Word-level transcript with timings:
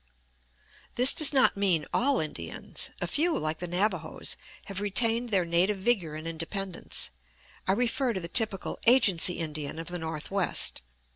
This 0.95 1.13
does 1.13 1.31
not 1.31 1.55
mean 1.55 1.85
all 1.93 2.19
Indians 2.19 2.89
a 2.99 3.05
few, 3.05 3.37
like 3.37 3.59
the 3.59 3.67
Navajoes, 3.67 4.35
have 4.65 4.81
retained 4.81 5.29
their 5.29 5.45
native 5.45 5.77
vigor 5.77 6.15
and 6.15 6.27
independence 6.27 7.11
I 7.67 7.73
refer 7.73 8.11
to 8.13 8.19
the 8.19 8.27
typical 8.27 8.79
"agency 8.87 9.37
Indian" 9.37 9.77
of 9.77 9.89
the 9.89 9.99
Northwest. 9.99 10.81